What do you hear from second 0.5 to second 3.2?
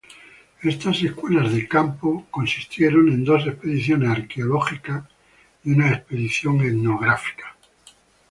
Estas escuelas de campo consistieron